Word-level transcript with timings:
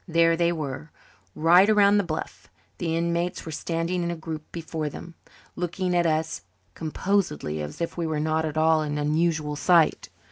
There 0.07 0.35
they 0.35 0.51
were, 0.51 0.89
right 1.35 1.69
around 1.69 1.99
the 1.99 2.03
bluff. 2.03 2.49
The 2.79 2.95
inmates 2.95 3.45
were 3.45 3.51
standing 3.51 4.01
in 4.01 4.09
a 4.09 4.15
group 4.15 4.51
before 4.51 4.89
them, 4.89 5.13
looking 5.55 5.95
at 5.95 6.07
us 6.07 6.39
as 6.39 6.41
composedly 6.73 7.61
as 7.61 7.79
if 7.81 7.97
we 7.97 8.07
were 8.07 8.19
not 8.19 8.43
at 8.43 8.57
all 8.57 8.81
an 8.81 8.97
unusual 8.97 9.55
sight. 9.55 10.09